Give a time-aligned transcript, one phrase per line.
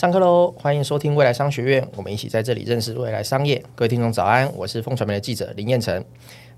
[0.00, 0.50] 上课喽！
[0.56, 3.62] 欢迎收听未来商学院，我们一起在这里认识未来商业。
[3.74, 6.02] 各位听众早安，我是风传媒的记者林彦辰。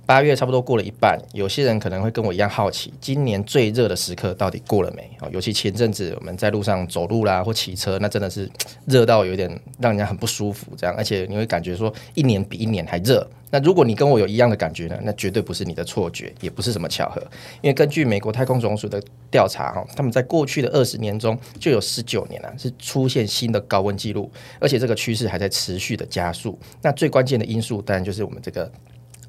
[0.04, 5.08] 八月差不多过了一半，有些人可能会跟我一样好奇，今年最热的时刻到底过了没？
[5.20, 8.50] 哦，尤其前阵子我们在路上走路啦或骑车，那真的是
[8.86, 10.72] 热到有点让人家很不舒服。
[10.76, 13.26] 这样，而且你会感觉说一年比一年还热。
[13.50, 14.98] 那如果你跟我有一样的感觉呢？
[15.02, 17.20] 那绝对不是你的错觉，也不是什么巧合。
[17.60, 26.58] 因为根据美国太空总署的调查，哈，他们在过去的二十年中就有十九年啊是出现新的高温记录，而且这个趋势还在持续的加速。
[26.80, 28.70] 那最关键的因素当然就是我们这个。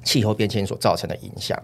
[0.04, 1.60] 气候变迁所造成的影响。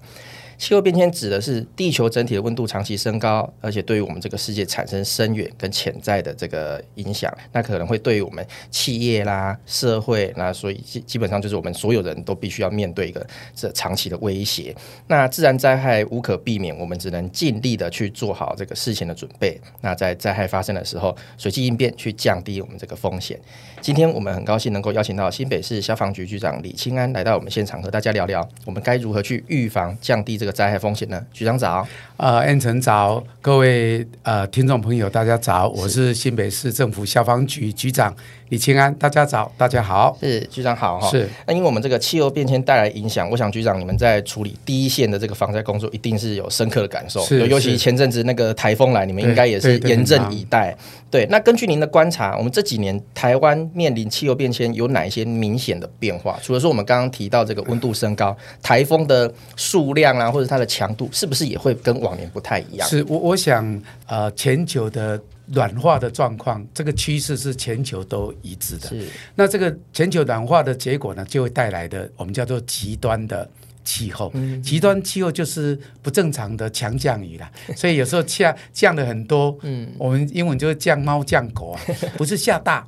[0.60, 14.76] 气候变迁指的是地球整体的温度长期升高，而且对于我们这个世界产生深远跟潜在的这个影响，那可能会对于我们企业啦、社会，那所以基基本上就是我们所有人都必须要面对一个这长期的威胁。
[15.06, 19.58] 那自然灾害无可避免，我们只能尽力的去做好这个事前的准备。
[19.80, 23.40] 那在灾害发生的时候，随机应变，去降低我们这个风险。
[23.80, 30.49] 今天我们很高兴能够邀请到新北市消防局局长李清安来到我们现场，和大家聊聊我们该如何去预防、降低这个。
[30.52, 31.20] 灾害风险呢？
[31.32, 38.14] 局长早，呃，安晨早，各位呃听众朋友，大家早，我是新北市政府消防局局长。
[38.50, 41.08] 李清安，大家早，大家好，是局长好哈。
[41.08, 47.20] 是，那因为我们这个气候变迁带来影响，我想局长你们在处理第一线的这个防灾工作，一定是有深刻的感受。
[47.22, 50.76] 是，尤其前阵子那个台风来，你们应该也是严阵以待。
[51.12, 56.36] 对，那根据您的观察，我们这几年台湾面临气候变迁有哪一些明显的变化？
[56.42, 62.88] 除了说我们刚刚提到这个温度升高， 台风的数量啊，或者它的强度，是不是也会跟往年不太一样？
[62.88, 65.20] 是我我想，呃，全球的。
[65.52, 68.88] 暖化的状况，这个趋势是全球都一致的。
[68.88, 73.48] 是，那这个全球暖化的结果呢，就会带来的我们叫做极端的
[73.84, 74.30] 气候。
[74.34, 79.56] 嗯，极端气候就是不正常的强降雨啦， 所以有时候下降的很多。
[79.62, 81.80] 嗯，我们英文就是降猫降狗啊，
[82.16, 82.86] 不是下大，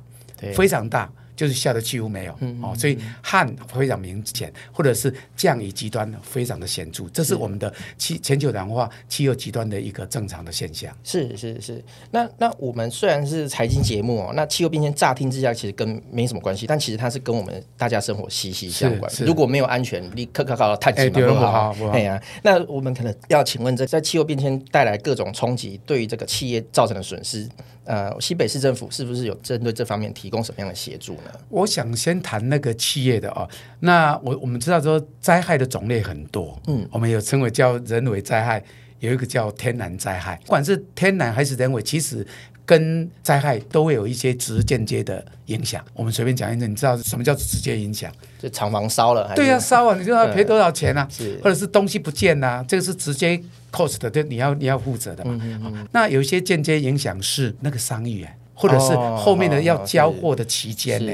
[0.53, 1.11] 非常大。
[1.35, 10.95] 就是下的几乎没有哦，所以旱非常明显，或者是降雨极端非常的显著，这是我们的气全球暖化气候极端的一个正常的现象。
[11.03, 19.11] 是是是，那那我们虽然是财经节目哦，那气候变迁乍听之下其实跟没什么关系，但其实它是跟我们大家生活息息相关。
[19.25, 21.75] 如果没有安全，你可可靠碳基嘛不好。
[21.91, 27.47] 对呀，那我们可能要请问，在在气候变迁带来各种冲击，对于这个企业造成的损失，
[27.85, 31.31] 呃，西北市政府是不是有针对这方面提供什么样的协助呢？
[31.49, 33.47] 我想先谈那个企业的哦。
[33.79, 38.63] 那我我们知道说灾害的种类很多，嗯，我们有称为叫人为灾害，
[38.99, 40.39] 有一个叫天然灾害。
[40.43, 42.25] 不管是天然还是人为，其实
[42.65, 45.83] 跟灾害都会有一些直间接的影响。
[45.93, 48.11] 我们随便讲一讲，你知道什么叫直接影响？
[48.39, 51.07] 就厂房烧了，对呀，烧啊，你就要赔多少钱啊？
[51.11, 53.41] 是，或者是东西不见呐、啊，这个是直接
[53.71, 55.37] cost 的，你要你要负责的嘛。
[55.41, 55.87] 嗯嗯嗯。
[55.91, 58.31] 那有一些间接影响是那个商誉啊。
[58.53, 61.11] 或者是后面的要交货的期间呢，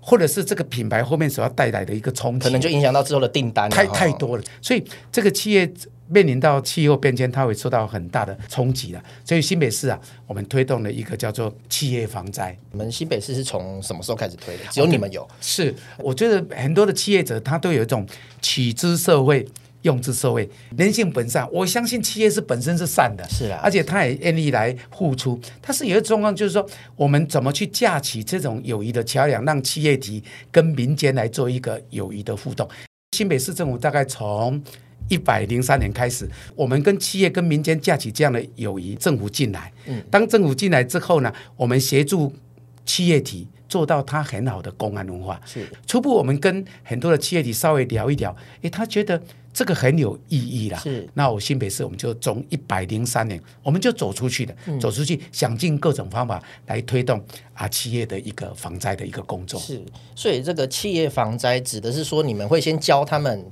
[0.00, 4.42] 或者是这个品牌后面所要带来的一个冲击，可能就影响到之后的订单，太太多了。
[4.60, 5.72] 所以这个企业
[6.08, 9.02] 面临到气候变迁，它会受到很大的冲击了。
[9.24, 12.56] 所以新北市啊，我们推动了一个叫做企业防灾。
[12.72, 14.64] 我们新北市是从什么时候开始推的？
[14.70, 15.26] 只有你们有？
[15.40, 18.06] 是，我觉得很多的企业者他都有一种
[18.40, 19.46] 取之社会。
[19.82, 21.48] 用之社会，人性本善。
[21.52, 25.38] 我相信企业是本身是善的，是啊，而且他也愿意来付出。
[25.60, 26.66] 但是有一个状况，就是说，
[26.96, 32.68] 我们怎么去架起这种友谊的桥梁，让企业体跟民间来做一个友谊的互动？
[33.16, 34.62] 新北市政府大概从
[35.08, 39.70] 一百零三年开始，我们跟企业跟民间架起这样的友谊，政府进来。
[39.86, 42.32] 嗯，当政府进来之后呢，我们协助
[42.86, 45.40] 企业体做到他很好的公安文化。
[45.46, 49.18] 是初步，我们跟很多的企业体稍微聊一聊，诶，他觉得。
[49.54, 50.78] 这个很有意义啦。
[50.78, 57.22] 是，那我新北市我们就从一百零三年，我们就走出去的，嗯、走出去，想尽各种方法来推动
[57.52, 59.60] 啊企业的一个防灾的一个工作。
[59.60, 59.82] 是，
[60.16, 63.44] 所以这个企业防灾指的是说，你们会先教他们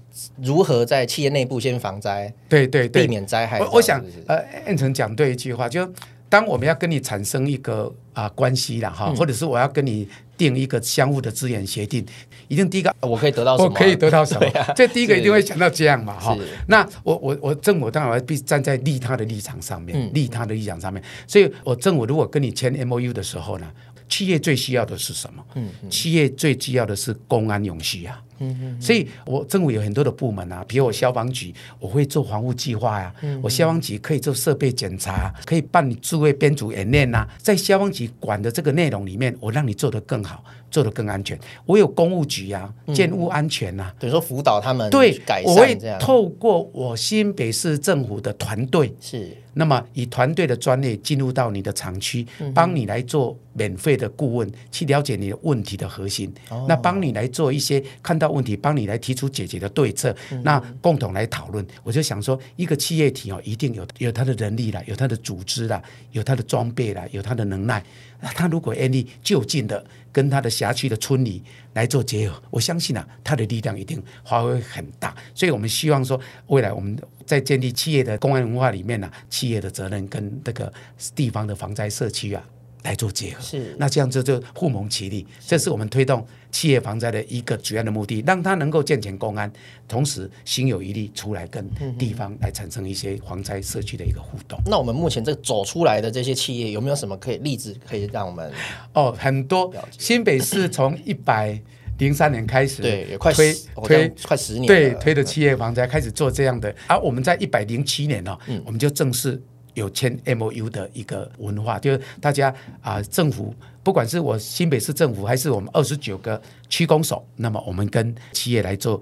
[0.42, 3.60] 如何在企业内部先防灾，对对对，避免灾害。
[3.60, 5.86] 我我想，呃，燕成讲对一句话，就
[6.30, 10.08] 当我们要跟你产生一个啊关系了哈，嗯、或者是我要跟你。
[10.40, 12.02] 定一个相互的资源协定，
[12.48, 13.68] 一定第一个我可以得到什么？
[13.68, 14.50] 我可以得到什么？
[14.74, 16.34] 这第一个一定会想到这样嘛，哈。
[16.66, 21.02] 那我我我政府当然要必站在利他的立场上面，利他的立场上面。
[21.26, 23.70] 所以我政府如果跟你签 MOU 的时候呢，
[24.10, 25.42] 企业最需要的是什么？
[25.88, 28.22] 企业最需要的是公安永续啊。
[28.42, 33.14] 嗯嗯，所以我政府有很多的部门啊，比如我消防局，我会做防护计划呀。
[33.42, 37.28] 我消防局可以做设备检查，可以办理驻卫编组演练呐。
[37.36, 41.38] 在消防局管的这个内容里面，我让你做得更好，做得更安全。
[41.66, 49.36] 我有公务局啊，建物安全呐、啊，等于说辅导他们对改善我会透过我新北市政府的团队，是。
[49.52, 52.24] 那么以团队的专业进入到你的厂区，
[52.54, 56.64] 帮你来做免费的顾问，去了解你的问题的核心，哦。
[56.68, 60.14] 那帮你来做一些看到问题，帮你来提出解决的对策，
[60.44, 61.66] 那共同来讨论。
[61.82, 65.82] 我就想说，一个企业体哦，一定有有它的人力啦，有它的组织啦，
[66.12, 67.82] 有它的装备啦，有它的能耐。
[68.20, 71.42] 他如果愿意就近的跟他的辖区的村里
[71.74, 75.14] 来做结合，我相信啊，他的力量一定发挥很大。
[75.34, 80.72] 所以我们希望说，未来我们在建立企业的公安文化里面呢、企业的责任跟这个
[81.14, 82.44] 地方的防灾社区啊。
[82.82, 89.52] 来做结合，是那这样子就互蒙其利，这是我们推动企业防灾的一个主要的目的，让它能够健全公安，
[89.86, 91.68] 同时心有余力出来跟
[91.98, 94.58] 地方来产生一些防灾社区的一个互动。
[94.64, 98.50] 那我们目前这个走出来的这些企业，有没有什么可以例子可以让我们？
[98.94, 99.72] 哦，很多。
[99.98, 101.60] 新北市从一百
[101.98, 103.54] 零三年开始，对，也快推
[103.84, 106.74] 推快十年，对，推的企业防灾开始做这样的。
[106.86, 109.40] 而、啊、我们在一百零七年呢、哦，嗯、我们就正式。
[109.74, 119.00] 有签 MOU 的一个文化，就是大家啊、政府不管是我新北市政府，还是我们二十九个区公所，那么我们跟企业来做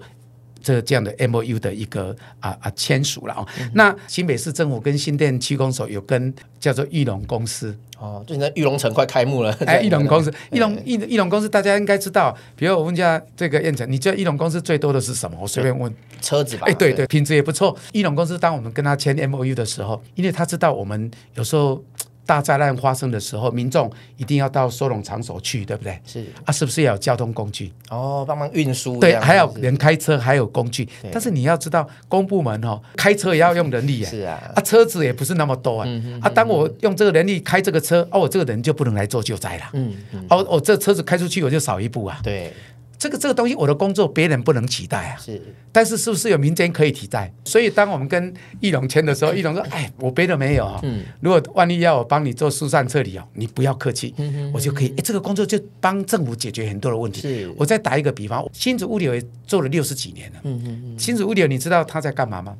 [0.61, 3.47] 这这样的 MOU 的一个啊啊签署了哦。
[3.59, 7.75] 嗯、那新北市政府跟新店区公所有跟叫做裕隆公司。
[7.99, 9.51] 哦，就那裕隆城快开幕了。
[9.65, 12.33] 哎，裕隆公司，裕隆裕裕隆公司，大家应该知道。
[12.55, 15.37] 比如我问一下这个燕城，你知道裕隆公司最多的是什么？
[15.41, 15.93] 我随便问。
[16.21, 16.65] 车子吧。
[16.67, 17.77] 哎，对对，品质也不错。
[17.91, 21.83] 裕隆公司，当我们跟他签 MOU 的时候，因为他知道我们有时候。
[22.29, 25.99] 大灾难发生的时候，民众一定要到收容场所去，对不对？
[26.05, 27.73] 是啊，是不是要有交通工具？
[27.89, 28.99] 哦，帮忙运输。
[28.99, 30.87] 对，还有人开车，还有工具。
[31.11, 34.09] 但是你要知道，公部门哦，开车也要用人力啊。
[34.11, 35.87] 是啊，啊，车子也不是那么多啊。
[36.21, 39.63] 啊，当我用这个人力开这个车，哦，我这个人就不能来做救灾了。
[39.73, 40.23] 嗯嗯。
[40.29, 42.19] 哦，我这车子开出去，我就少一步啊。
[42.21, 42.53] 对。
[42.99, 45.17] 这个这个东西，我的工作别人不能取代啊。
[45.17, 45.41] 是，
[45.71, 47.33] 但是是不是有民间可以替代？
[47.45, 50.79] 所以当我们跟易龙签的时候， 易龙说：“哎，我别的没有啊。
[50.83, 54.89] 嗯，如果万一要我帮你做疏散撤离哦，你不要客气，嗯、我就可以。
[54.89, 57.21] 哎，这个工作就帮政府解决很多的问题。
[57.21, 60.39] 是，我再打一个比方，新竹物流也做了六十几年了。
[60.43, 62.53] 嗯哼哼新竹物流，你知道他在干嘛吗？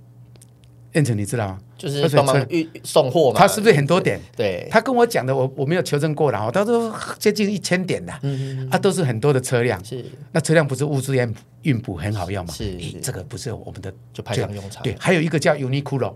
[0.93, 1.59] 彦丞，你知道吗？
[1.77, 3.39] 就是帮忙运送货嘛。
[3.39, 4.19] 他是不是很多点？
[4.35, 4.67] 对。
[4.71, 6.51] 他跟我讲的，我我没有求证过了哦。
[6.51, 9.83] 他说接近一千点的，嗯嗯，啊，都是很多的车辆。
[9.85, 10.03] 是。
[10.31, 12.53] 那车辆不是物资运运补很好要吗？
[12.53, 12.75] 是。
[13.01, 14.83] 这个不是我们的，就派上用场。
[14.83, 16.15] 对，还有一个叫 Uniqlo，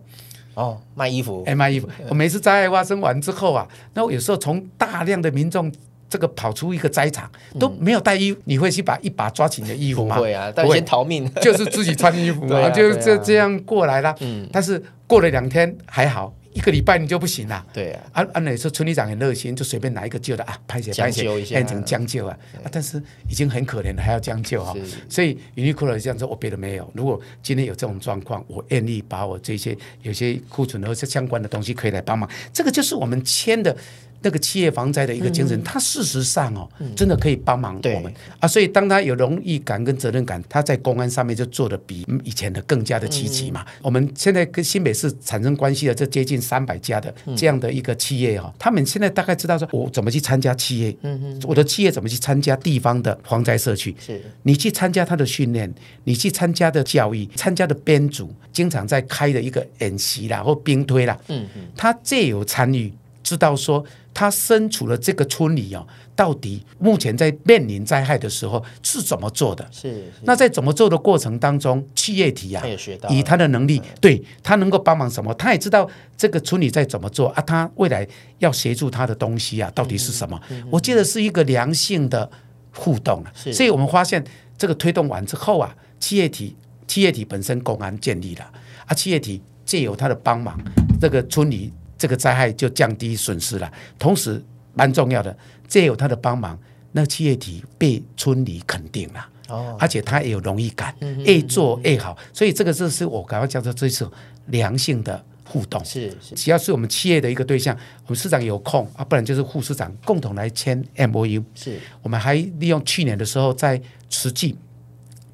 [0.56, 1.44] 哦，卖衣服。
[1.46, 1.88] 哎，卖衣服。
[2.10, 5.72] 我每次灾害发生完之后啊，那我有时候从大量的民众。
[6.14, 7.28] 这个跑出一个灾场
[7.60, 10.16] 都没有带衣服，你会去把一把抓紧的衣服吗？
[10.16, 14.16] 不会啊，但先逃命， 就是自己穿衣服嘛， 就这这样过来啦。
[14.20, 17.66] 嗯，但是过了两天还好，一个礼拜你就不行了。
[17.74, 22.38] 对啊，按按理说村里长很热心，就随便拿一个旧的啊，拍起来，拍起来，变成将就啊。
[22.72, 24.72] 但是已经很可怜了，还要将就哈。
[25.10, 26.88] 所以 Uniqlo 这样说，我别的没有。
[26.94, 32.30] 如果今天有这种状况，我愿意把我这些有些库存和相关的东西可以来帮忙。
[32.54, 33.76] 这个就是我们签的。
[34.24, 38.12] 那个企业防灾的一个精神，他、嗯、事实上哦，嗯、真的可以帮忙我们。
[38.40, 38.48] 啊。
[38.48, 43.64] 所以当他有荣誉感跟责任感，他在公安上面就做得比以前的更加的积极嘛。
[43.68, 54.22] 嗯、我们现在跟新北市产生关系的这接近三百家的这样的一个企业哈、他们现在大概知道说，我怎么去参加企业，嗯嗯，我的企业怎么去参加地方的防灾社区，是。
[54.44, 55.72] 你去参加他的训练，
[56.06, 62.94] 你去参加的教育，参加的编组，经常在开的一个演习啦或兵推啦，嗯嗯，他最有参与。
[63.24, 63.82] 知道说
[64.14, 69.68] 他身处的这个村里哦，到底目前在面临灾害的时候是怎么做的？
[69.72, 75.34] 是，是那在怎么做的过程当中，企业体啊，他也学到以他的能力，嗯、对他能够帮忙什么？
[75.34, 80.40] 他也知道这个村里在怎么做啊，他未来要协助他的东西啊，到底是什么？
[80.50, 82.30] 嗯嗯、我记得是一个良性的
[82.76, 84.24] 互动是，所以我们发现
[84.58, 86.56] 这个推动完之后啊，企业体
[86.88, 88.52] 企业体本身公安建立了
[88.86, 90.60] 啊，企业体借由他的帮忙，
[91.02, 91.74] 这个村里。
[92.04, 94.44] 这个灾害就降低损失了，同时
[94.74, 95.34] 蛮重要的，
[95.70, 96.60] 借有他的帮忙，
[96.92, 100.94] 那企业体被村里肯定了，哦，而且他也有荣誉感，
[101.26, 104.06] 越做越好，所以这个就是我刚刚讲的这是
[104.48, 106.36] 良性的互动，是，是。
[106.36, 107.74] 只要是我们企业的一个对象，
[108.06, 111.80] 我们市长有空啊，不然就是副市长共同来签 MOU，是。
[112.02, 114.58] 我们还利用去年的时候在慈济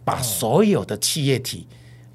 [0.05, 1.65] 把所有的企业体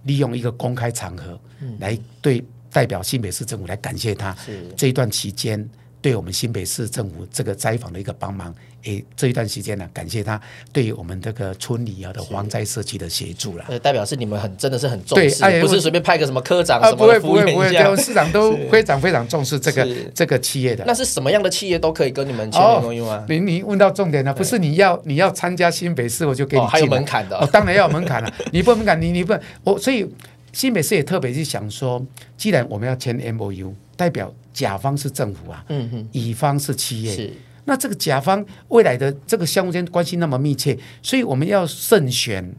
[0.04, 1.40] 利用一个公开场合
[1.80, 2.40] 来对。
[2.74, 4.36] 代表新北市政府来感谢他，
[4.76, 5.64] 这一段期间
[6.02, 8.52] 对我们新北市政府这个灾防的一个帮忙。
[8.82, 10.38] 诶，这一段时间呢，感谢他
[10.70, 13.64] 对于我们这个村里啊的防灾社区的协助了。
[13.68, 20.84] 呃，代表是你们很真的是很重视，对，不是随便派个什么科长啊，什么不会不会不会，这市长都非常非常重视这个这个企业的。
[20.86, 23.24] 那是什么样的企业都可以跟你们签联盟吗？
[23.26, 26.70] 你你问到重点了，不是你要你要参加新北市，我就给你进。
[26.70, 28.30] 还有门槛的，哦，当然要有门槛了。
[28.52, 30.06] 你不门槛，你你不我，所以
[30.54, 32.02] 新北市也特别去想说，
[32.38, 37.30] 既然我们要签 MOU，代表甲方是政府啊，嗯哼，乙方是企业是。
[37.66, 42.54] 那这个甲方未来的这个相互间关系那么密切，所以我们要慎选。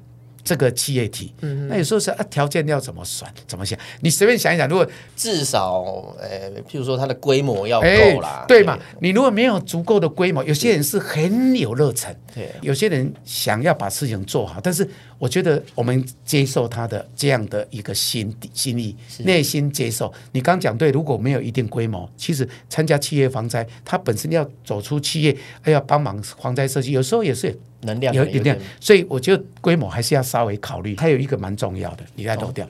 [0.48, 3.76] 这个企业体，嗯、那有时候是啊，条件要怎么算，怎么想？
[4.02, 5.82] 你随便想一想，如果至少，
[6.20, 8.78] 呃，譬如说它的规模要够啦，对嘛？
[9.00, 14.88] 你如果没有足够的规模，有些人是很有热忱，对，有些人想要把事情做好，但是
[15.18, 20.14] 我觉得我们接受他的这样的一个心心意，内心接受。
[20.32, 27.58] 你刚讲对，如果没有一定规模，其实参加企业防灾，他本身要走出企业，还要帮忙防灾设计，有时候也是。
[27.82, 30.96] 能量有一点，所以我觉得规模还是要稍微考虑。
[30.96, 32.66] 还有一个蛮重要的，你再漏掉。
[32.66, 32.70] 哦、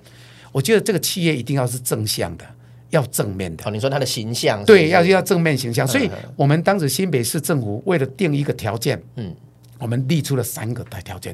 [0.51, 2.45] 我觉得这个企业一定要是正向的，
[2.89, 3.63] 要正面的。
[3.65, 5.87] 哦，你说他的形象对，要要正面形象。
[5.87, 9.33] 所以我们当时新北市政府为了定一个条件，嗯，
[9.79, 11.33] 我们立出了三个大条件。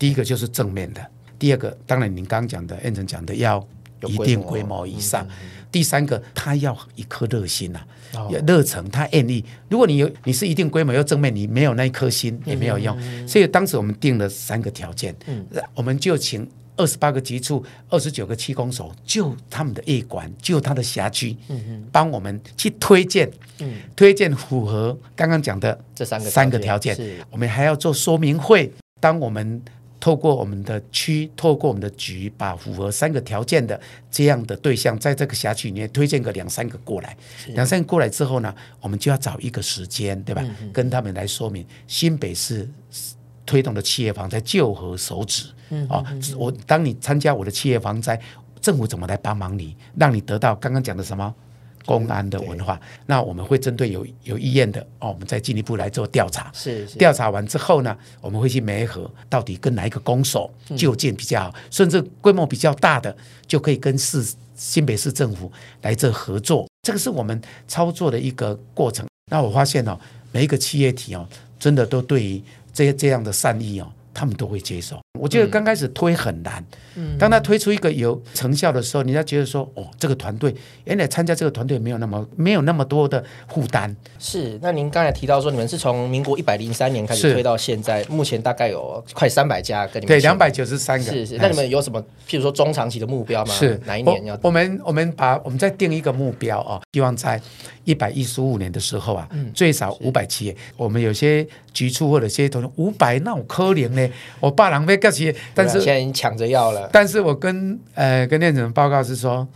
[0.00, 1.06] 第一个就是正面的，
[1.38, 3.64] 第二个当然您刚刚讲的燕城讲的要
[4.06, 5.28] 一定规模以上，
[5.70, 7.78] 第三个他要一颗热心呐、
[8.14, 8.28] 啊。
[8.46, 9.44] 热诚，他愿意。
[9.68, 12.96] 如果你有，你是一定规模又正面，你没有那一颗心也没有用。
[12.98, 26.98] 嗯、所以当时我们定了三个条件，嗯、我们就请二十八个局处、二十九个区公所，就他们的业管，就他的辖区，嗯嗯，帮我们去推荐，嗯，推荐符合刚刚讲的这三个三个条件。
[27.30, 29.62] 我们还要做说明会，当我们。
[30.00, 33.78] 透过我们的区，透过我们的局，把符合三个条件的
[34.10, 37.14] 这样的对象，在这个辖区里面推荐个两三个过来，
[37.48, 40.42] 两三个过来之后呢，我们就要找一个时间，对吧？
[40.42, 42.66] 嗯嗯跟他们来说明新北市
[43.44, 45.44] 推动的企业防灾就何手指？
[45.68, 46.04] 嗯，哦，
[46.36, 48.18] 我当你参加我的企业防灾，
[48.60, 51.34] 政府怎么来帮忙你，让你得到刚刚讲的什么？
[51.90, 56.48] 公安的文化，那我们会针对有有意愿的哦，我们再进一步来做调查。
[56.54, 63.16] 是，是调查完之后呢，我们会去媒合，到底跟哪一个公所就近比较好，嗯、甚至规模比较大的，
[63.48, 65.50] 就可以跟市新北市政府
[65.82, 66.68] 来这合作。
[66.86, 69.04] 这个是我们操作的一个过程。
[69.28, 69.98] 那我发现哦，
[70.30, 71.26] 每一个企业体哦，
[71.58, 72.40] 真的都对于
[72.72, 73.90] 这些这样的善意哦。
[74.14, 75.00] 他们都会接受。
[75.18, 76.64] 我觉得刚开始推很难，
[76.94, 83.94] 嗯，当他推出一个有成效的时候，人家觉得说，哦，这个团队原来参加这个团队没有那么没有那么多的负担。
[84.20, 84.56] 是。
[84.62, 91.04] 那您刚才提到说，你们是从民国一百零三年开始推到现在，目前大概有快三百家跟你们对两百九十三个。
[91.04, 91.36] 是是。
[91.38, 93.52] 那你们有什么，譬如说中长期的目标吗？
[93.52, 94.38] 是哪一年要？
[94.42, 97.38] 我们我们把我们再定一个目标啊，希望在
[97.84, 100.56] 一百一十五年的时候啊，最少五百企业。
[100.76, 104.08] 我们有些局处或者些同学五百那我可怜呢。
[104.38, 106.88] 我爸郎被告起，但是现在已经抢着要了。
[106.92, 109.46] 但是我跟呃跟念总报告是说，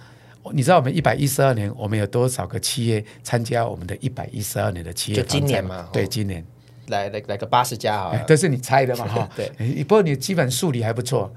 [0.53, 5.17] 你知道我们一百一十二年我们有多少个企业参加我们的一百一十二年的企业？
[5.17, 5.89] 就今年嘛？
[5.93, 6.45] 对，今年
[6.89, 8.17] 来来来个八十家啊！
[8.27, 9.07] 都是你猜的嘛？
[9.07, 9.49] 哈， 对。
[9.85, 11.33] 不过你基本数理还不错，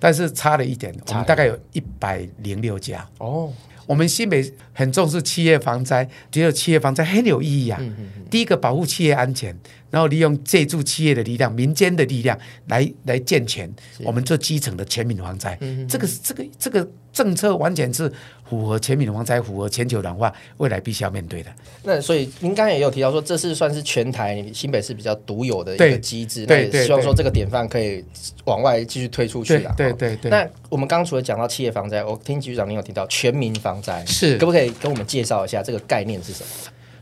[0.00, 3.52] 但是差了一点，我们大概有一百零六家哦。
[3.86, 7.76] 我们新北很重视企业防灾，觉得企业防灾很有意义啊。
[7.80, 9.52] 嗯、第一个保护企业安全，
[9.90, 12.38] 然后利用借助企业的力量、民间的力量
[12.68, 13.68] 来来健全
[14.04, 15.58] 我们做基层的全民防灾。
[15.60, 18.12] 嗯、这个这个这个政策完全是
[18.50, 21.50] 符合全民防灾、符合全球暖化未来必须要面对的。
[21.84, 26.44] 那所以您刚才也有提到说，这是算是全台新北市比较独有的一个机制。
[26.44, 28.04] 对，那也希望说这个典范可以
[28.44, 29.72] 往外继续推出去啊。
[29.76, 30.28] 对对对。
[30.30, 36.48] 那我们刚刚除了讲到企业防灾，我听局长您有提到全民防灾，是可不可以跟我们介绍一下这个概念是什么？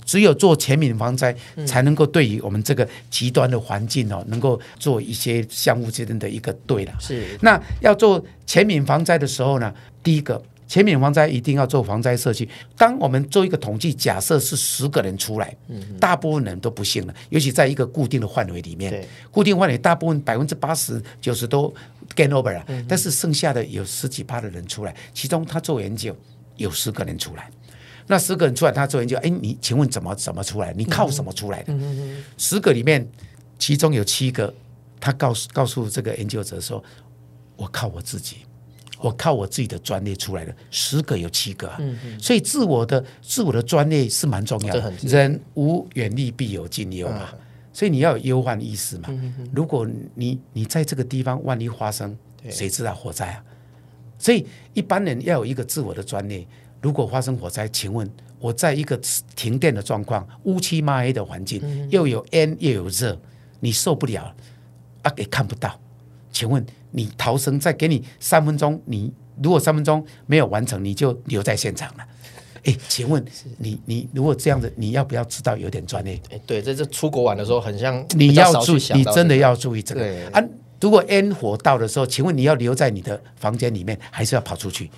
[0.04, 1.34] 只有做全民防灾，
[1.66, 6.92] 才能够对于我们这个极端的环境哦，能够做一些相互之间的一个对了。
[6.98, 7.26] 是。
[7.42, 9.70] 那要做全民防灾的时候呢，
[10.02, 12.48] 第一个全民防灾一定要做防灾社区。
[12.76, 15.56] 当我们做一个统计，假设是十个人出来，
[15.98, 21.74] 大部分人都不幸了，尤其在一个固定的范围里面，固定范围大部分百分之八十九十都
[22.14, 26.14] gain over 了，但是剩下的有十几趴的人出来，其中他做研究
[26.56, 27.50] 有十个人出来。
[28.10, 30.72] 那十个人出来，他做研究，哎，你请问怎么怎么出来？
[30.74, 31.74] 你靠什么出来的？
[32.38, 33.06] 十个里面，
[33.58, 34.54] 其中有七个，
[34.98, 36.82] 他告诉告诉这个研究者说，
[37.54, 38.38] 我靠我自己，
[39.00, 40.54] 我靠我自己的专业出来的。
[40.70, 44.92] 十个有七个，嗯、哼所以自我的自我的专业是蛮重要的。
[45.02, 47.38] 人无远虑，必有近忧嘛，嗯、
[47.72, 49.08] 所以你要有忧患意识嘛。
[49.08, 52.16] 嗯、如果你你在这个地方万一发生，
[52.50, 53.44] 谁知道火灾啊？
[54.18, 56.46] 所以一般人要有一个自我的专业。
[56.80, 58.98] 如果发生火灾，请问我在一个
[59.34, 63.18] 停电的状况、乌漆嘛黑的环境，又有烟又有热，
[63.60, 64.32] 你受不了
[65.02, 65.76] 啊，也看不到。
[66.30, 72.04] 请问你逃生，再给你三分钟，你如果三分钟没有完成，你就留在现场了。
[72.64, 73.24] 哎，请问
[73.58, 76.20] 你你如果这样子，你要不要知道有点专业？
[76.30, 80.42] 哎，对，这是出国玩的时候很像，你要注意，你真的要注意这个啊。
[80.80, 84.90] 如果烟火到的时候，请问你要留在你的房间里面，还是要跑出去？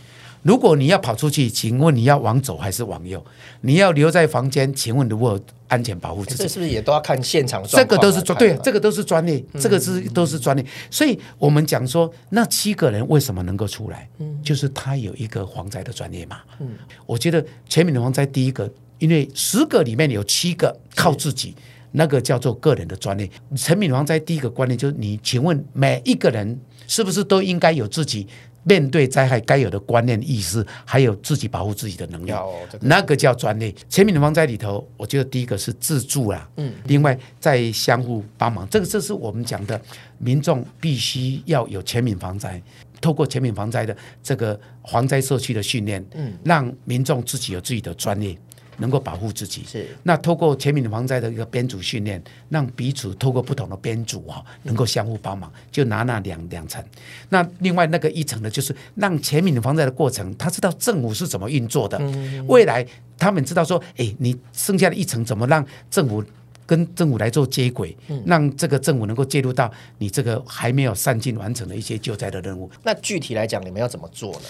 [0.42, 3.22] 如果你要跑出去，请问你要往左还是往右？
[3.60, 7.62] 你要留在房间，请问如何安全保护自己，这是不是也都要看现场？
[7.68, 10.64] 这个都是专对，这个都是专利，这个是都是专利。
[10.90, 14.08] 所以我们讲说，那七个人为什么能够出来？
[14.18, 16.38] 嗯，就是他有一个防灾的专业嘛。
[16.58, 16.70] 嗯，
[17.04, 21.54] 我觉得全民的防灾第一个，因为十个里面有七个靠自己，
[21.92, 23.30] 那个叫做个人的专利。
[23.54, 28.26] 全民防灾第一个观念就是，你请问每一个人是不是都应该有自己？
[28.64, 32.32] 面对灾害该有的观念意识，还有自己保护自己的能力，
[32.80, 33.74] 那个叫专业。
[33.88, 39.80] 全民的防灾里头，我觉得第一个是自助啦，嗯，另外在相互帮忙，这个这是我们讲的，
[40.18, 42.62] 民众必须要有全民防灾，
[43.00, 48.36] 透过全民防灾的这个防灾社区的训练，嗯，让民众自己有自己的专业。
[48.78, 56.82] 能够保护自己是那透过全民防灾的一个编组训练，让彼此透过不同的编组哈，能够相互帮忙，就拿那两两层。
[57.28, 62.00] 那另外那个一层呢，就是让全民防灾的过程，他知道政府是怎么运作的。
[62.46, 62.86] 未来
[63.18, 66.24] 他们知道说，哎，你剩下的一层怎么让政府。
[66.70, 72.70] 跟政府来做接轨，让这个政府能够介入到你这个还没有善尽完成的一些救灾的任务。
[72.84, 74.48] 那具体来讲，你们要怎么做呢？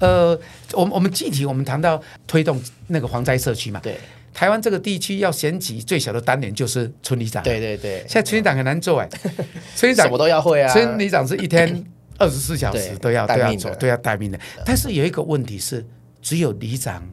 [0.00, 0.40] 呃，
[0.72, 3.78] 我们我们具体我们谈到推动那个防灾社区嘛。
[3.78, 3.96] 对，
[4.34, 7.40] 台湾这个地区要选举最小的单元就是村里长。
[7.44, 9.08] 对对对，现在村里长很难做哎，
[9.76, 10.72] 村里长什么都要会啊。
[10.72, 11.84] 村里长是一天
[12.18, 14.40] 二十四小时都要都要做，都要待命的。
[14.66, 15.86] 但是有一个问题是，
[16.20, 17.08] 只有里长、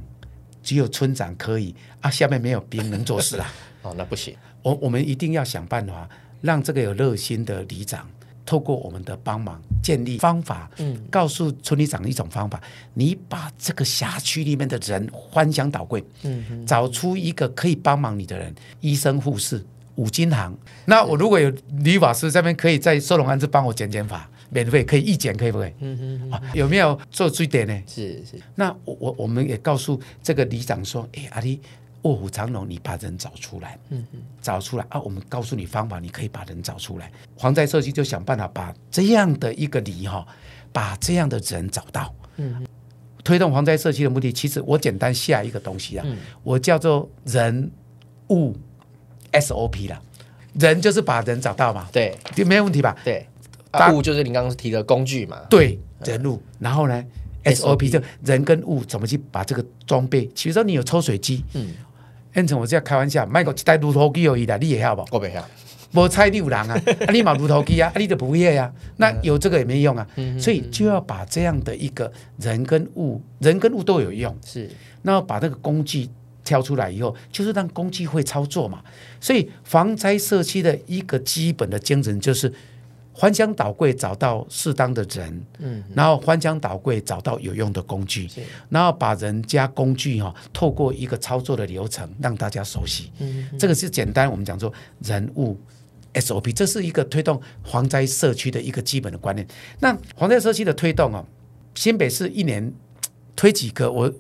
[0.64, 3.54] 只有村长可以啊，下面没有兵能做事啊。
[3.82, 4.36] 哦，那不行。
[4.62, 6.10] 我我们一定要想办法，
[6.42, 8.08] 让这个有热心的里长，
[8.46, 12.62] 透过我们的帮忙，建立方法，嗯，告诉村里长一种方法，
[12.94, 19.64] 你把这个辖区里面的人翻箱倒柜，嗯哼，找出一个可以帮忙你的人，医生、护士、
[19.96, 20.58] 五金行。
[20.86, 25.72] 那我如果有理发师这边，可以在收容安置帮我剪剪发，免费可以一剪，可以不可以？
[25.80, 27.82] 嗯哼，啊，有没有做最点呢？
[27.88, 28.42] 是是。
[28.56, 31.62] 那我我我们也告诉这个里长说，哎，阿里。
[32.04, 35.00] 卧虎藏龙，你把人找出来，嗯嗯，找出来啊！
[35.02, 37.12] 我们告诉你方法，你可以把人找出来。
[37.38, 40.26] 防灾社区就想办法把这样的一个里哈，
[40.72, 42.14] 把这样的人找到。
[42.38, 42.66] 嗯，
[43.24, 47.70] 推动防灾社区的目的，其实我简单下一个东西啊，嗯、我叫做人
[48.30, 48.56] 物
[49.34, 50.00] SOP 啦。
[50.54, 52.96] 人就是把人找到嘛，对，没有问题吧？
[53.04, 53.28] 对，
[53.72, 57.04] 啊、物就是你刚刚提的工具嘛，对，人物，然后呢
[57.44, 61.74] ，SOP 就人跟物怎么去把这个装备，比如说你有抽水机，嗯。
[62.38, 65.04] 变成我这样开玩笑，买个一台骆驼机而已啦，你也晓不？
[65.10, 65.44] 我不晓。
[65.94, 70.08] 无猜你有人啊， 啊你买骆驼机啊，啊你就不会呀，那有这个也没用啊。
[70.40, 74.38] 所以就要把这样的一个人跟物，人跟物都有用。
[74.46, 74.70] 是，
[75.02, 76.08] 那把这个工具
[76.44, 78.84] 挑出来以后，就是让工具会操作嘛。
[79.20, 82.54] 所以防灾社区的一个基本的精神就是。
[83.20, 88.30] 翻箱倒柜找到适当的人，嗯，然后翻箱倒柜找到有用的工具，
[88.70, 94.72] 然后把人家工具哈，透过一个操作的流程让大家熟悉，嗯，这个是简单我们讲说
[95.04, 95.60] 人物
[96.14, 99.48] SOP，这是一个推动防灾社区的一个基本的观念。
[99.80, 101.26] 那防灾社区的推动啊，
[101.76, 102.72] 新北市一年
[103.36, 104.14] 推几个我。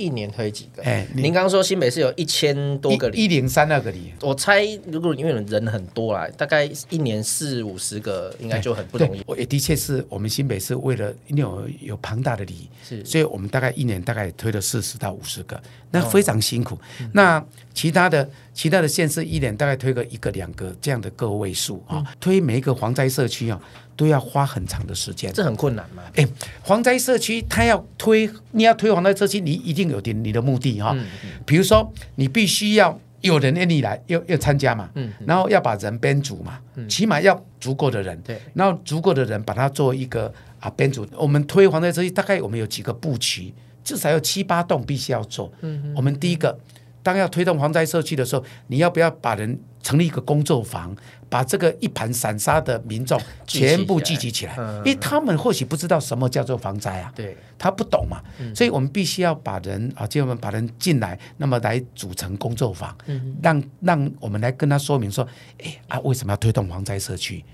[0.00, 0.82] 一年推几个？
[0.82, 9.22] 哎，您刚刚说新北市有一千多个里，一零三那个里，我猜如果因为人很多啦，大概一年四五十个，应该就很不容易。
[9.26, 15.60] 我也的确是我们新北市为了因为有有庞大的里，是，所以我们大概一年大概推了四十到五十个，
[15.90, 16.74] 那非常辛苦。
[16.74, 16.78] 哦、
[17.12, 23.60] 那其他的其他的县市一年大概推个一个两个这样的个位数啊，嗯、推每一个防灾社区啊。
[24.00, 26.02] 都要花很长的时间，这很困难嘛？
[26.14, 26.26] 哎，
[26.64, 30.92] 防灾社区他要推，你要推防灾社区，你一定有点你的目的哈。
[30.96, 34.88] 嗯嗯、比如说，你必须要有人愿意来，要要参加嘛。
[34.94, 35.12] 嗯。
[35.20, 38.18] 嗯然后要把人编组嘛，嗯、起码要足够的人。
[38.22, 38.40] 对。
[38.54, 41.06] 然后足够的人把它做一个啊编组。
[41.14, 43.52] 我们推防灾社区，大概我们有几个布局，
[43.84, 45.52] 至少有七八栋必须要做。
[45.60, 45.82] 嗯。
[45.84, 46.58] 嗯我们第一个，
[47.02, 50.94] 当要推动防灾社区的时候，你要不要把人成立一个工作坊？
[51.28, 58.20] 把这个一盘散沙的民众全部聚集起来，因为他们或许不知道什么叫做防灾啊，对，他不懂嘛，
[58.52, 62.92] 所以我们必须要把人啊，就我们把人进来，那么来组成工作坊，
[63.40, 65.24] 让让我们来跟他说明说，
[65.62, 67.44] 哎啊，为什么要推动防灾社区？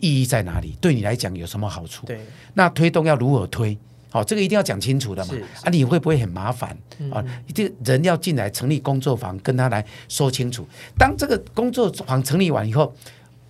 [0.00, 0.76] 意义在哪里？
[0.82, 2.04] 对你来讲有什么好处？
[2.04, 2.20] 对，
[2.52, 3.78] 那推动要如何推？
[4.14, 5.34] 好，这个一定要讲清楚的嘛。
[5.64, 6.70] 啊，你会不会很麻烦
[7.10, 7.18] 啊？
[7.52, 10.64] 这人要进来成立工作坊，跟他来说清楚。
[10.96, 12.94] 当这个工作坊成立完以后，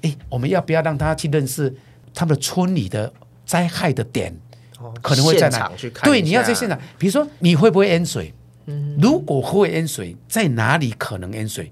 [0.01, 1.75] 哎，我们要不要让他去认识
[2.15, 3.13] 他们村里的
[3.45, 4.35] 灾害的点？
[5.03, 5.71] 可能会在哪？
[6.03, 6.81] 对，你要在现场。
[6.97, 8.33] 比如说，你会不会淹水？
[8.99, 11.71] 如果会淹水，在哪里可能淹水？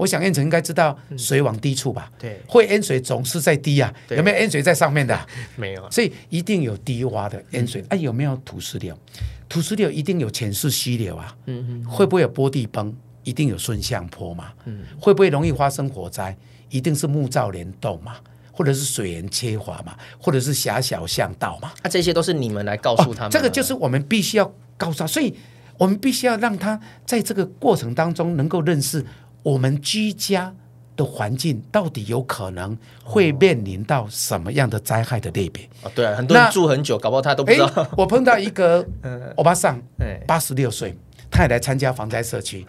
[0.00, 2.10] 我想燕城应该知道水往低处吧？
[2.18, 5.18] 对，会淹水总是在低啊，有没有淹水在上面的？
[5.56, 7.84] 没有，所以一定有低洼的淹水。
[7.90, 8.96] 哎，有没有土石流？
[9.46, 11.36] 土石流一定有浅势溪流啊。
[11.44, 12.94] 嗯，会不会有坡地崩？
[13.24, 14.46] 一定有顺向坡嘛。
[14.64, 16.34] 嗯，会不会容易发生火灾？
[16.70, 18.16] 一定是木造连栋嘛，
[18.50, 21.72] 或者是水源缺乏嘛，或者是狭小巷道嘛。
[21.82, 23.30] 那这些都是你们来告诉他们。
[23.30, 25.34] 这个就是我们必须要告诉他，所以
[25.76, 29.04] 我们必须要让他在这个过程当中能够认识。
[29.42, 30.54] 我们居家
[30.96, 35.64] 的环境到底有可能会面临到什么样的灾害的类别？
[35.82, 37.86] 哦，对啊，很多人住很久，搞不好他都不知道。
[37.96, 38.86] 我碰到一个
[39.36, 39.80] 欧巴桑，
[40.26, 40.94] 八十六岁，
[41.30, 42.66] 他也来参加防灾社区。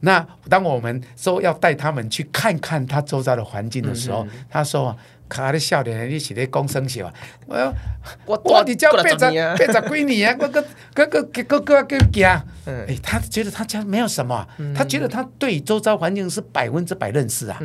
[0.00, 4.96] 那当我们说要带他们去看看他周遭的环境的时候，他说。
[5.28, 7.14] 卡的笑脸，你是咧讲生笑啊？
[7.46, 7.74] 我
[8.26, 9.30] 我我的家八十八十
[9.96, 14.46] 几年啊， 我个个个个个个家，哎，他觉得他家没有什么，
[14.76, 17.58] 他觉得他对周遭环境是百分之百认识啊。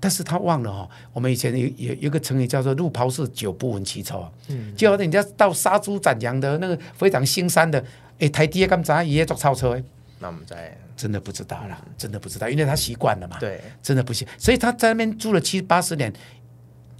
[0.00, 4.28] 但是他忘了哦，我们以前有有有个成语叫做“路跑是久不闻其臭”啊。
[4.76, 7.84] 就好像人家到杀猪斩羊的那个非常腥膻的，
[8.18, 9.80] 哎，台底下干啥也做超车？
[10.18, 13.36] 那我们在真的不知道了，真的不知道，因为他习惯了嘛。
[13.38, 16.12] 对，真的不行，所以他在那边住了七八十年。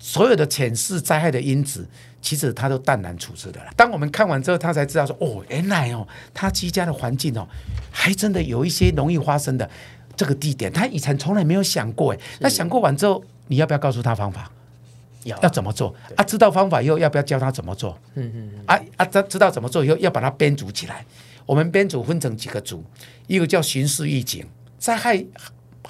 [0.01, 1.85] 所有的潜势灾害的因子，
[2.23, 3.73] 其实他都淡然处置的了。
[3.77, 7.45] 当我们看完之后，他才知道说：“哦，原来哦，他居家的环境哦，
[7.91, 9.69] 还真的有一些容易发生的
[10.15, 12.15] 这个地点，他以前从来没有想过。
[12.15, 14.49] 哎，那想过完之后，你要不要告诉他方法？
[15.29, 15.95] 要要怎么做？
[16.17, 17.97] 啊，知道方法以后，要不要教他怎么做？
[18.15, 18.65] 嗯嗯嗯。
[18.67, 21.05] 啊啊，知知道怎么做以后，要把它编组起来。
[21.47, 22.85] 我们编组分成几个组，
[23.27, 24.45] 一个叫巡视预警
[24.79, 25.25] 灾害。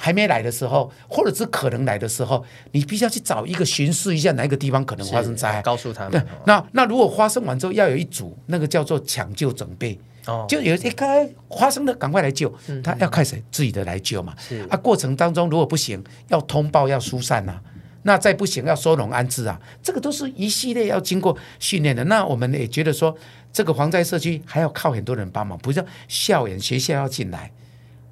[0.01, 6.13] 还没来的时候，或者是可能来的时候，你必须要去找一个巡视一下哪一个地方可能发生灾害，告诉他们。
[6.13, 14.37] 对，那那如果发生完之后，要有一组那个叫做抢救准备，哦，就有一该发生的赶快来救，嗯、他要开始自己的来救嘛。
[14.39, 17.63] 是啊，过程当中如果不行，要通报要疏散呐、啊，
[18.09, 22.03] 那再不行要收容安置啊，这个都是一系列要经过训练的。
[22.05, 23.15] 那我们也觉得说，
[23.53, 27.53] 这个防灾社区还要靠很多人帮忙，不是校园学校要进来。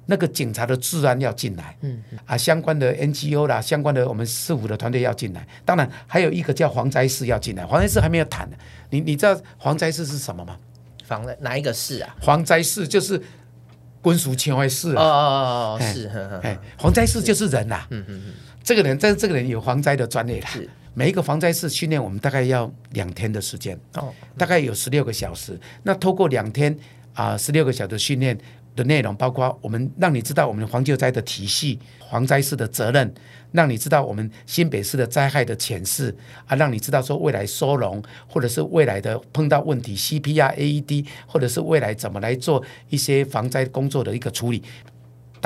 [0.05, 8.55] 那个警察的治安要进来，嗯，啊，相关的 NGO 啦，相关的我们市府的团队要进来，当然还有一个叫防灾士要进来，防灾士还没有谈呢。
[8.91, 10.55] 你你知道防灾士是什么吗？
[11.03, 12.15] 防的哪一个市啊？
[12.21, 13.19] 防灾市就是
[14.03, 16.07] 军属前卫士哦哦哦哦，是，
[16.41, 18.33] 哎，防灾士就是人呐，嗯嗯嗯，
[18.67, 26.77] 这个人，但是这个人有防灾的专业啦，是，每一个防灾室训练我们大概要两天的时间，哦，大概有十六个小时，那透过两天
[27.13, 28.37] 啊十六个小时训练。
[28.75, 31.79] 的内容包括我们让你知道我们防救灾的体系、
[32.11, 33.11] 防灾士的责任，
[33.51, 44.61] 让你知道我们新北市的灾害的潜势啊，让你知道说未来收容或者是未来的碰到问题 CPR、AED，或者是未来怎么来做一些防灾工作的一个处理。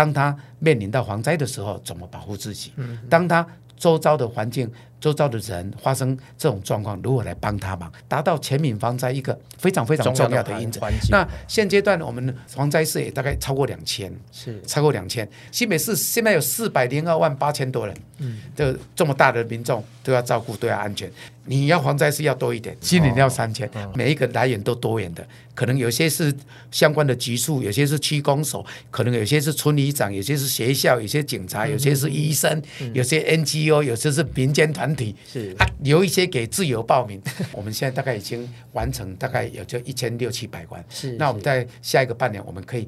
[0.02, 2.74] 当他面临到蝗灾的时候，怎么保护自己？
[3.08, 3.46] 当他
[3.78, 4.68] 周遭的环境。
[5.02, 10.80] 周遭的人发生这种状况，如何来帮他忙，达到全民防灾一个非常非常重要的因子。
[11.10, 15.28] 那现阶段我们的防灾士也大概超过两千，是超过两千。
[15.52, 21.12] 新北市现在有四百零二万八千多人，嗯，这这么大的民众都要照顾，都要安全。
[21.46, 26.32] 你要防灾是要多一点，今年要三千，每一个来源都多元的，可能有些是
[26.70, 32.62] 相关的局处，有些是区公所，可能有些是村里长，有些是学校，有些警察，有些是医生，
[32.94, 34.91] 有些 NGO，有些是民间团。
[35.28, 37.22] 是啊，留一些给自由报名。
[37.54, 40.84] 我们现在大概已经完成，大概也就一千六七百关。
[40.90, 42.88] 是，那我们在下一个半年，我们可以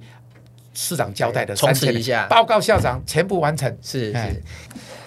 [0.73, 3.69] 市长交代的三千一下，报告校长全部完成。
[3.81, 4.13] 是是。
[4.13, 4.43] 是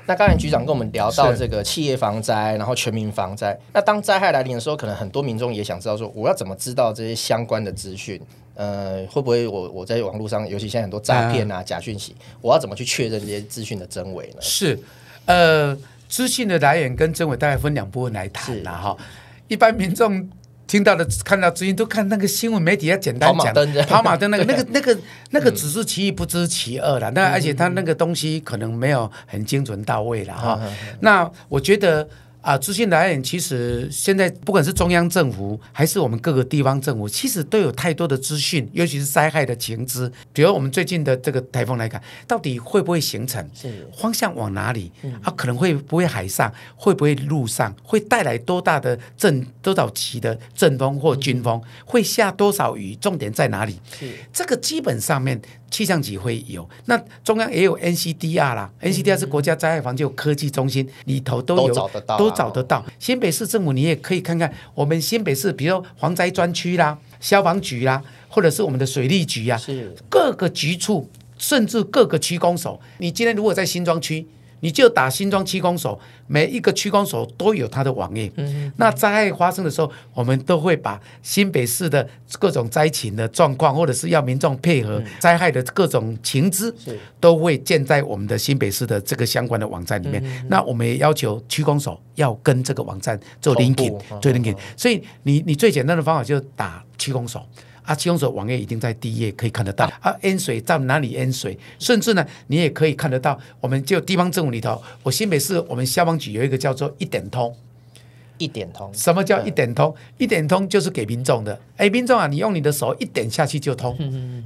[0.09, 3.59] 那刚才局长跟我们聊到这个企业防灾，然后全民防灾。
[3.73, 8.21] 那当灾害来临的时候，可能很多民众也想知道说，我要怎么知道这些相关的资讯？
[8.55, 14.37] 呃，会不会我我在网络上，尤其现在很多诈骗啊、假讯息，我要怎么去确认这些资讯的真伪呢？
[14.41, 14.79] 是，
[15.25, 15.77] 呃。
[16.09, 18.97] 资讯的来源跟真伪大概分两部分来谈了哈。
[19.49, 20.29] 一般民众
[20.67, 24.99] 听到的、看到资讯都看那个新闻媒体，要简单讲，跑马灯，跑马灯那个、 那个、那个、
[25.31, 27.11] 那个只是其一不知其二了。
[27.13, 30.61] 那而且他那个东西可能没有很精准到位了哈。
[31.01, 32.09] 那我觉得
[32.47, 40.11] 啊，资讯来源其实现在不管是中央政府还是我们各个地方政府，其实都有太多的资讯，尤其是灾害的情资。
[40.33, 43.45] 比如我们最近的这个台风来看，到底会不会形成？
[43.53, 44.93] 是方向往哪里？
[45.25, 46.53] 啊，可能会不会海上？
[46.77, 47.75] 会不会陆上？
[47.83, 51.61] 会带来多大的阵多少级的阵风或军风？
[51.85, 52.95] 会下多少雨？
[52.95, 53.81] 重点在哪里？
[53.99, 55.43] 是这个基本上面。
[55.69, 62.85] 气象局会有，那中央也有 NCDR 啦、嗯、，NCDR 是国家灾害防救科技中心里头都有，都找得到。
[62.99, 72.79] 新北市政府你也可以看看，我们新北市，比如说防灾专区啦、消防局啦，或者是我们的水利局啊，是各个局处，甚至各个区公所。
[72.99, 74.29] 你今天如果在新庄区。
[74.61, 78.31] 你就打新庄区公所，每一个区公所都有它的网页。
[78.37, 78.73] 嗯嗯。
[78.77, 86.75] 那灾害发生的时候，我们都会把新北市的各种灾情的状况，或者是要民众配合灾害的各种情资，
[87.21, 90.23] 都会建在我们的新北市的这个相关的网站里面。
[90.49, 94.57] 那我们也要求区公所要跟这个网站做 linking，做 linking。
[94.77, 97.47] 所以你你最简单的方法就是打区公所。
[97.87, 99.91] 啊，区公所网页已经在第一页可以看得到。
[100.01, 101.59] 啊，淹水在哪里淹水？
[101.79, 103.39] 甚至呢，你也可以看得到。
[103.61, 107.57] 我们就地方政府里头，我新北市我们消防局有一个叫做一点通。
[108.39, 109.95] 一点通，什么叫一点通？
[110.19, 111.59] 一点通就是给民众的。
[111.79, 113.97] 哎，民众啊，你用你的手一点下去就通。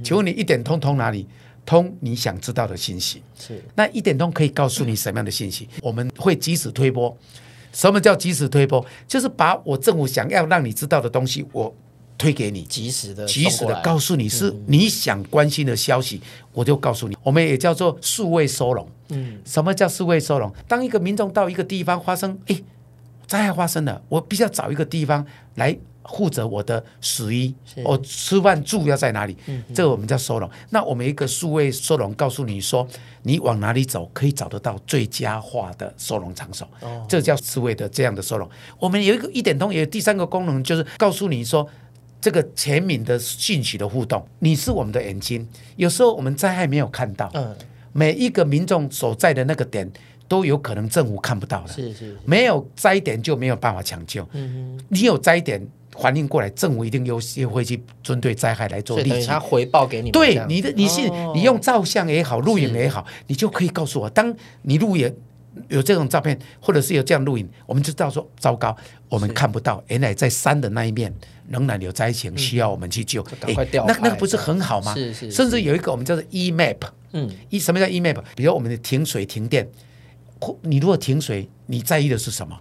[0.01, 1.27] 请问你一点通通哪里？
[1.65, 3.21] 通你想知道的信息。
[3.37, 3.61] 是。
[3.75, 5.67] 那一点通可以告诉你什么样的信息？
[5.81, 7.17] 我们会及时推播。
[7.73, 8.85] 什么叫及时推播？
[9.07, 11.75] 就是把我政府想要让你知道的东西，我。
[12.21, 16.21] 推给你，及时的、及时的告诉你是你想关心的消息，嗯、
[16.53, 17.17] 我就告诉你。
[17.23, 18.87] 我们也叫做数位收容。
[19.09, 20.53] 嗯，什么叫数位收容？
[20.67, 22.61] 当一个民众到一个地方发生，哎，
[23.25, 29.35] 灾害发生了，我必须要找一个地方来负责我的食衣，我吃饭住要在哪里？
[29.47, 30.47] 嗯，这个我们叫收容。
[30.69, 32.87] 那我们一个数位收容，告诉你说，
[33.23, 36.67] 你往哪里走可以找得到最佳化的收容场所。
[36.81, 38.47] 哦，这个叫数位的这样的收容。
[38.77, 41.67] 我们有一个一点通，也有第三个功能，就是告诉你说。
[42.21, 45.45] 这个全民的信息的互动，你是我们的眼睛。
[45.75, 47.55] 有时候我们灾害没有看到，嗯，
[47.91, 49.91] 每一个民众所在的那个点
[50.27, 54.25] 都有可能政府看不到的，是是，是，没有灾点就没有办法抢救。
[54.33, 55.59] 嗯哼，你有灾点
[55.97, 59.25] 反应过来，政府一定优先会去针对灾害来做立即。
[59.25, 65.13] 他回报给你，对你的你是、哦、你用照相也好，录影也好，你就可以告诉我，当你录影
[65.69, 68.75] 有这种照片，或者是有这样录影，我们就知道说糟糕，
[69.09, 71.13] 我们看不到，原来在山的那一面。
[71.49, 74.93] 仍然有灾情需要我们去救，嗯欸、那那个不是很好吗？
[74.93, 76.77] 是是是，甚至有一个我们叫做 E-map，
[77.11, 78.23] 嗯，一什么叫 E-map？
[78.37, 79.67] 比如我们的停水停电，
[80.61, 82.57] 你如果停水，你在意的是什么？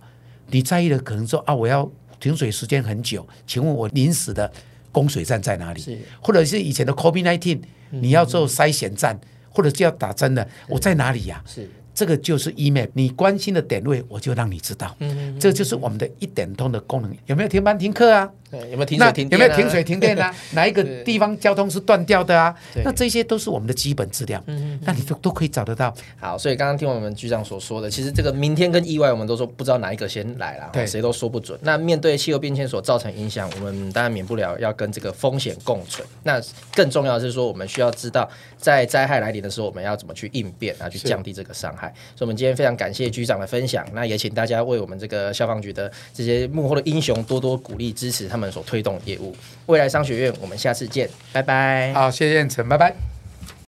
[0.48, 4.50] 你在意的可能说啊，我要停水时间很久，请问我临时的
[4.90, 5.80] 供水站在哪里？
[5.80, 11.46] 是或者是以前的 COVID-19，你要做筛选站，嗯、或者是要打针的，我在哪里呀、啊？
[11.46, 11.70] 是。
[11.94, 14.94] 这个就是 E-map，你关心的点位，我就让你知道。
[15.00, 17.14] 嗯嗯嗯，这就是我们的一点通的功能。
[17.26, 18.30] 有没有停班停课啊？
[18.50, 19.44] 对，有没有停水停电、啊？
[19.44, 20.34] 有没有停水停电啊？
[20.52, 22.54] 哪一个地方交通是断掉的啊？
[22.84, 24.42] 那这些都是我们的基本资料。
[24.46, 25.94] 嗯嗯，那你都都可以找得到。
[26.18, 31.58] 好，所以刚刚听我们局长所说的，其实这个明天跟意外，我们都说不知道哪一个先来了，对，谁都说不准。
[31.62, 36.06] 那面对气候变迁所造成影响，我们当然免不了要跟这个风险共存。
[36.24, 36.40] 那
[36.74, 41.92] 更重要的是说，我们需要知道在灾害来临的时候，我们要怎么去应变啊，去降低这个伤害。
[42.16, 43.86] 所以，我们今天非常感谢局长的分享。
[43.92, 49.36] 那也请大家为我们这个消防局的这些幕后的英雄多多鼓励支持他们们所推动业务。
[49.66, 51.92] 未来商学院，我们下次见，拜拜。
[51.92, 53.19] 好，谢谢彦丞，拜拜。